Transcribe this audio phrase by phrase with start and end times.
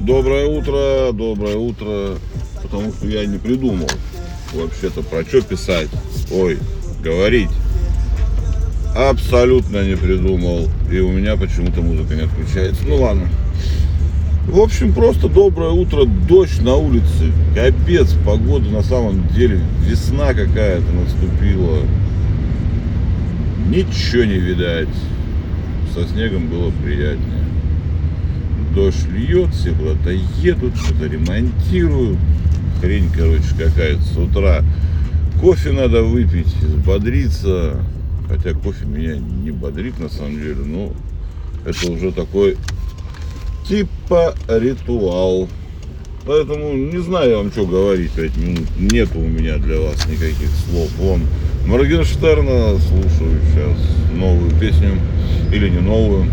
[0.00, 2.18] Доброе утро, доброе утро.
[2.62, 3.88] Потому что я не придумал
[4.52, 5.88] вообще-то про что писать.
[6.30, 6.58] Ой,
[7.02, 7.50] говорить.
[8.96, 10.68] Абсолютно не придумал.
[10.90, 12.82] И у меня почему-то музыка не отключается.
[12.86, 13.28] Ну ладно.
[14.46, 17.32] В общем, просто доброе утро, дождь на улице.
[17.54, 19.60] Капец, погода на самом деле.
[19.80, 21.80] Весна какая-то наступила.
[23.68, 24.88] Ничего не видать.
[25.98, 27.44] Со снегом было приятнее.
[28.72, 32.18] Дождь льет, все куда-то едут, что-то ремонтируют.
[32.80, 34.62] Хрень, короче, какая-то с утра.
[35.40, 37.82] Кофе надо выпить, взбодриться.
[38.28, 40.92] Хотя кофе меня не бодрит на самом деле, но
[41.64, 42.56] это уже такой
[43.66, 45.48] типа ритуал.
[46.28, 48.66] Поэтому не знаю вам, что говорить, пять минут.
[48.78, 50.90] Нету у меня для вас никаких слов.
[50.98, 51.22] Вон,
[51.64, 53.78] Моргенштерна слушаю сейчас
[54.14, 54.90] новую песню.
[55.50, 56.26] Или не новую.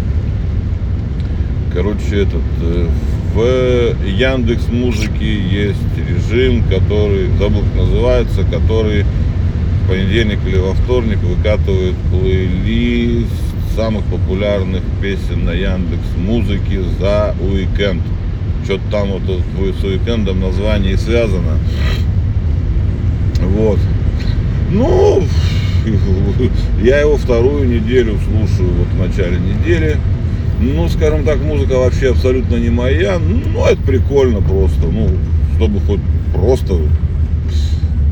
[1.74, 2.90] Короче, этот э,
[3.34, 11.20] в Яндекс Музыке есть режим, который, забыл как называется, который в понедельник или во вторник
[11.20, 13.32] выкатывает плейлист
[13.78, 18.02] самых популярных песен на Яндекс Музыке за уикенд.
[18.66, 19.22] Что-то там вот
[19.80, 21.60] с уикендом название связано.
[23.40, 23.80] Вот.
[24.72, 25.24] Ну,
[26.82, 29.98] я его вторую неделю слушаю, вот в начале недели.
[30.60, 33.20] Ну, скажем так, музыка вообще абсолютно не моя.
[33.20, 34.88] Ну, это прикольно просто.
[34.88, 35.10] Ну,
[35.56, 36.02] чтобы хоть
[36.34, 36.80] просто,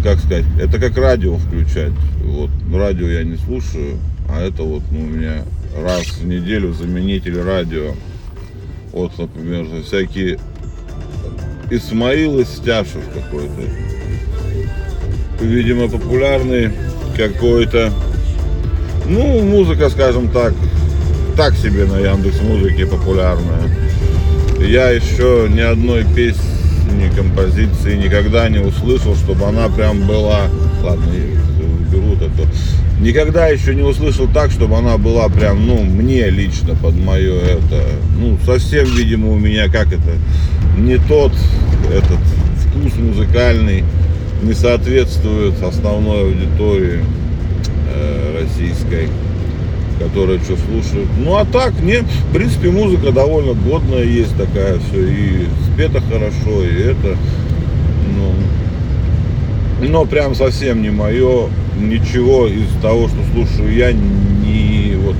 [0.03, 1.93] как сказать, это как радио включать.
[2.23, 3.97] Вот, радио я не слушаю,
[4.29, 5.43] а это вот ну, у меня
[5.81, 7.93] раз в неделю заменитель радио.
[8.94, 10.39] Вот, например, всякие
[11.72, 13.63] Исмаил Истяшев какой-то.
[15.41, 16.72] Видимо, популярный
[17.17, 17.91] какой-то.
[19.08, 20.53] Ну, музыка, скажем так,
[21.36, 23.75] так себе на Яндекс Музыке популярная.
[24.59, 30.41] Я еще ни одной песни, композиции никогда не услышал, чтобы она прям была...
[30.83, 31.05] Ладно,
[31.89, 32.48] уберут это.
[33.03, 37.83] Никогда еще не услышал так, чтобы она была прям, ну, мне лично под мое это.
[38.17, 40.14] Ну, совсем, видимо, у меня как это,
[40.77, 41.33] не тот
[41.93, 42.19] этот
[42.65, 43.83] вкус музыкальный,
[44.42, 47.03] не соответствует основной аудитории
[47.93, 49.09] э, российской
[49.99, 51.08] которые что слушают.
[51.17, 56.63] Ну а так, не, в принципе, музыка довольно годная есть такая, все, и спета хорошо,
[56.63, 57.17] и это,
[59.89, 61.49] но прям совсем не мое,
[61.80, 65.16] ничего из того, что слушаю я, не вот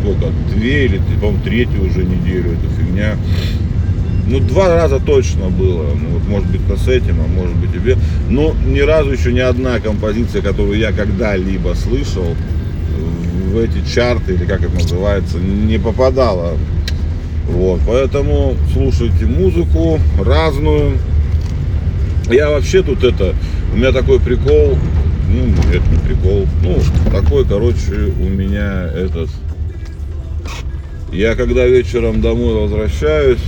[0.00, 3.16] сколько, две или, по-моему, третью уже неделю эта фигня.
[4.26, 5.86] Ну, два раза точно было.
[5.94, 7.96] Ну, вот, может быть, с этим, а может быть, тебе.
[8.28, 12.36] Но ни разу еще ни одна композиция, которую я когда-либо слышал,
[13.50, 16.52] в эти чарты, или как это называется, не попадала.
[17.48, 20.92] Вот, поэтому слушайте музыку разную.
[22.30, 23.34] Я вообще тут это,
[23.72, 24.78] у меня такой прикол,
[25.28, 26.78] ну, это не прикол, ну,
[27.10, 29.28] такой, короче, у меня этот,
[31.12, 33.40] я когда вечером домой возвращаюсь,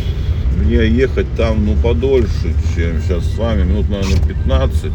[0.57, 4.91] мне ехать там, ну, подольше, чем сейчас с вами, минут, наверное, 15,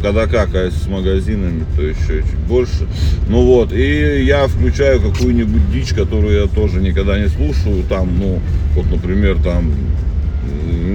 [0.00, 2.86] когда как, а с магазинами, то еще чуть больше.
[3.28, 8.40] Ну вот, и я включаю какую-нибудь дичь, которую я тоже никогда не слушаю, там, ну,
[8.76, 9.72] вот, например, там,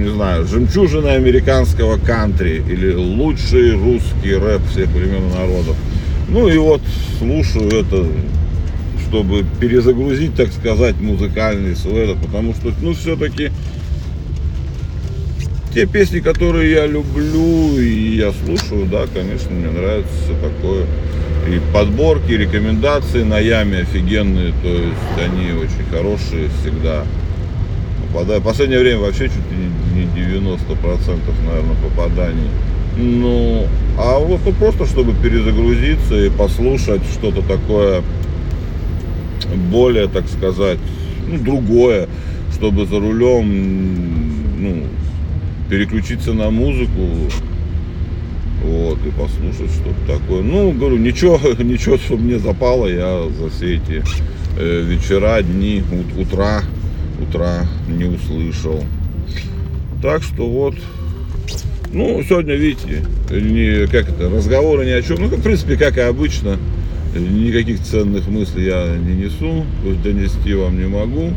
[0.04, 5.76] не знаю, жемчужина американского кантри или лучший русский рэп всех времен и народов.
[6.28, 6.80] Ну и вот
[7.18, 8.06] слушаю это,
[9.08, 13.50] чтобы перезагрузить, так сказать, музыкальный свой потому что, ну, все-таки
[15.74, 20.08] те песни, которые я люблю и я слушаю, да, конечно, мне нравится
[20.40, 20.86] такое.
[21.48, 27.04] И подборки, и рекомендации на яме офигенные, то есть они очень хорошие всегда.
[28.14, 28.40] Попадаю.
[28.40, 30.56] В последнее время вообще чуть ли не 90%,
[31.46, 32.48] наверное, попаданий.
[32.96, 33.66] Ну,
[33.98, 38.02] а вот ну, просто чтобы перезагрузиться и послушать что-то такое
[39.72, 40.78] более, так сказать,
[41.26, 42.08] ну, другое,
[42.52, 44.82] чтобы за рулем, ну,
[45.68, 47.08] переключиться на музыку,
[48.62, 50.42] вот, и послушать что-то такое.
[50.42, 54.04] Ну, говорю, ничего, ничего, что мне запало, я за все эти
[54.56, 56.62] э, вечера, дни, ут, утра,
[57.20, 58.84] утра не услышал.
[60.02, 60.74] Так что вот,
[61.92, 66.00] ну, сегодня, видите, не, как это, разговоры ни о чем, ну, в принципе, как и
[66.00, 66.58] обычно,
[67.14, 69.64] никаких ценных мыслей я не несу,
[70.02, 71.30] донести вам не могу.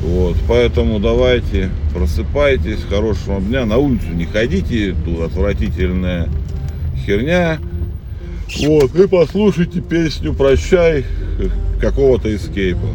[0.00, 6.28] Вот, поэтому давайте, просыпайтесь, хорошего дня, на улицу не ходите, тут отвратительная
[7.06, 7.58] херня.
[8.60, 11.04] Вот, и послушайте песню «Прощай»
[11.80, 12.88] какого-то эскейпа.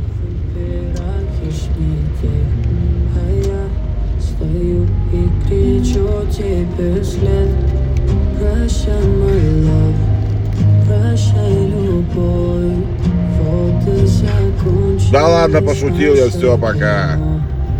[6.31, 7.49] Тебе след.
[8.39, 9.95] Прощай, мой love
[10.85, 12.85] Прощай, любовь.
[13.41, 17.36] Вот и закончилась Да ладно, пошутил я, все, пока.